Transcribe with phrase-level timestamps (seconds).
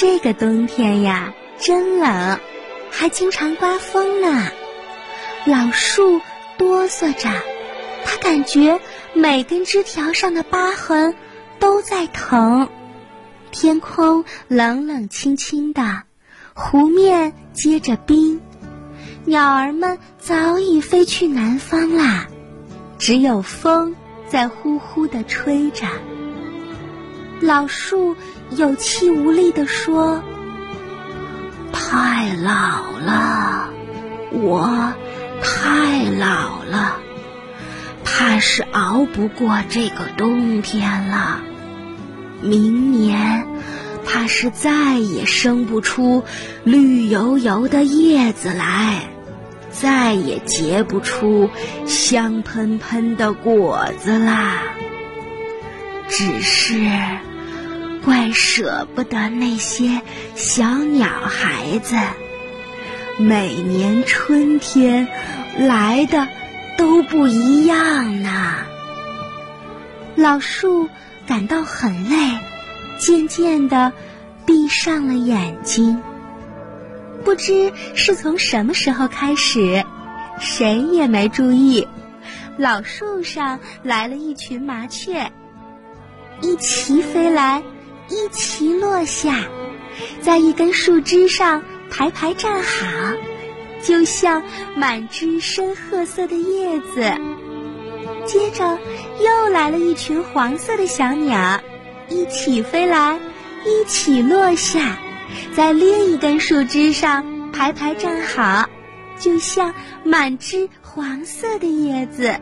[0.00, 2.38] 这个冬天呀，真冷，
[2.88, 4.48] 还经常刮风呢。
[5.44, 6.20] 老树
[6.56, 7.28] 哆嗦着，
[8.04, 8.78] 它感觉
[9.12, 11.16] 每根枝条上的疤痕
[11.58, 12.68] 都在疼。
[13.50, 16.04] 天空冷冷清清的，
[16.54, 18.40] 湖面结着冰，
[19.24, 22.28] 鸟儿们早已飞去南方啦，
[23.00, 23.96] 只有风
[24.28, 25.88] 在呼呼地吹着。
[27.40, 28.16] 老树
[28.50, 30.22] 有气无力地说
[31.72, 33.70] ：“太老了，
[34.32, 34.92] 我
[35.40, 36.96] 太老了，
[38.04, 41.40] 怕是熬不过这个冬天了。
[42.42, 43.46] 明年，
[44.04, 46.24] 怕是再也生不出
[46.64, 49.02] 绿油油的叶子来，
[49.70, 51.48] 再也结不出
[51.86, 54.58] 香喷喷的果子啦。
[56.08, 56.74] 只是……”
[58.08, 60.00] 怪舍不得那些
[60.34, 61.94] 小鸟孩子，
[63.18, 65.06] 每年春天
[65.58, 66.26] 来的
[66.78, 68.60] 都不一样呢。
[70.16, 70.88] 老树
[71.26, 72.38] 感到很累，
[72.96, 73.92] 渐渐的
[74.46, 76.00] 闭上了眼睛。
[77.26, 79.84] 不知是从什么时候开始，
[80.40, 81.86] 谁也没注意，
[82.56, 85.30] 老树上来了一群麻雀，
[86.40, 87.62] 一齐飞来。
[88.08, 89.46] 一齐落下，
[90.22, 92.86] 在一根树枝上排排站好，
[93.82, 94.42] 就像
[94.74, 97.12] 满枝深褐色的叶子。
[98.24, 98.78] 接着
[99.20, 101.60] 又来了一群黄色的小鸟，
[102.08, 103.18] 一起飞来，
[103.64, 104.98] 一起落下，
[105.54, 108.68] 在另一根树枝上排排站好，
[109.18, 112.36] 就像满枝黄色的叶子。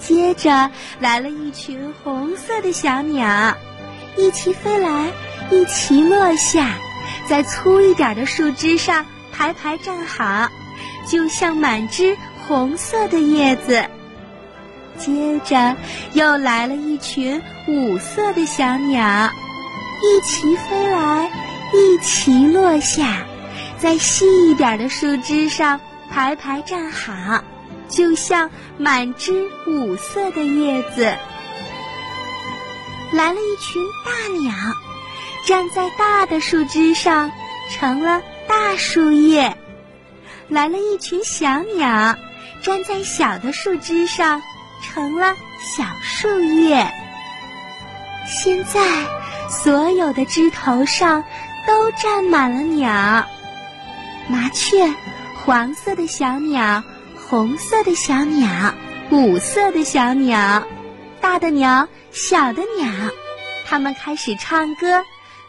[0.00, 3.56] 接着来了一群红色的小鸟。
[4.16, 5.10] 一齐飞来，
[5.50, 6.74] 一齐落下，
[7.26, 10.48] 在粗一点的树枝上排排站好，
[11.06, 13.84] 就像满枝红色的叶子。
[14.98, 15.76] 接着
[16.12, 19.30] 又来了一群五色的小鸟，
[20.02, 21.30] 一齐飞来，
[21.72, 23.24] 一齐落下，
[23.78, 25.80] 在细一点的树枝上
[26.10, 27.42] 排排站好，
[27.88, 31.16] 就像满枝五色的叶子。
[33.12, 34.54] 来了一群大鸟，
[35.44, 37.30] 站在大的树枝上，
[37.70, 39.52] 成了大树叶；
[40.48, 42.16] 来了一群小鸟，
[42.62, 44.42] 站在小的树枝上，
[44.82, 46.86] 成了小树叶。
[48.26, 48.80] 现在，
[49.48, 51.24] 所有的枝头上
[51.66, 53.26] 都站满了鸟：
[54.28, 54.94] 麻雀、
[55.44, 56.84] 黄色的小鸟、
[57.28, 58.72] 红色的小鸟、
[59.10, 60.62] 五色的小鸟。
[61.20, 62.90] 大的鸟，小的鸟，
[63.66, 65.04] 它们开始唱歌，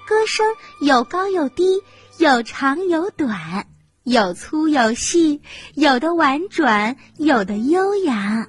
[0.08, 0.46] 歌声
[0.80, 1.82] 有高有低，
[2.18, 3.66] 有长有短，
[4.04, 5.42] 有粗有细，
[5.74, 8.48] 有的婉转，有的悠扬。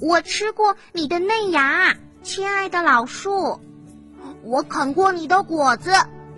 [0.00, 3.60] 我吃过你的嫩芽，亲爱的老树；
[4.42, 5.92] 我啃过你的果子，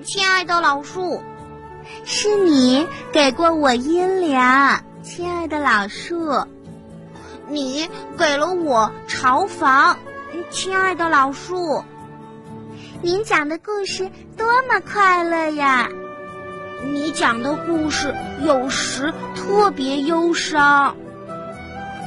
[0.04, 1.22] 亲爱的老树。
[2.04, 6.46] 是你给过我阴凉，亲爱的老树。
[7.48, 7.88] 你
[8.18, 9.98] 给了我巢房，
[10.50, 11.84] 亲爱的老树。
[13.02, 15.88] 您讲的故事多么快乐呀！
[16.92, 18.14] 你讲的故事
[18.44, 20.96] 有时特别忧伤，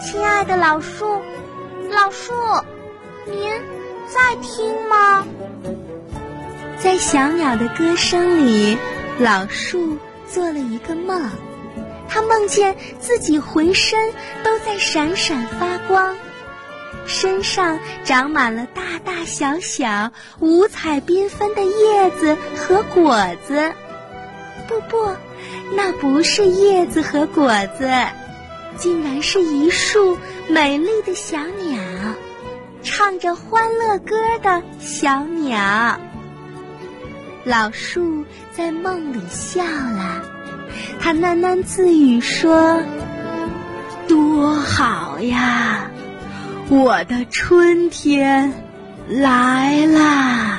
[0.02, 1.22] 亲爱的老树，
[1.92, 2.34] 老树，
[3.26, 3.50] 您
[4.08, 5.26] 在听吗？
[6.78, 8.78] 在小鸟的歌声里，
[9.20, 9.98] 老树
[10.28, 11.30] 做了一个梦。
[12.08, 14.12] 他梦见自己浑身
[14.44, 16.16] 都在闪闪发光，
[17.10, 23.74] 身上长满了大大小小、五彩缤纷的叶子和果子。
[24.68, 25.16] 不不，
[25.76, 27.90] 那不是叶子和果子，
[28.78, 30.18] 竟然是一束
[30.48, 31.82] 美丽的小鸟，
[32.84, 36.00] 唱着欢乐歌的小鸟。
[37.44, 40.24] 老树在梦里笑了。
[41.00, 42.84] 它喃喃自语说
[44.08, 45.89] ：“多好呀，
[46.70, 48.54] 我的春天
[49.10, 50.58] 来啦！”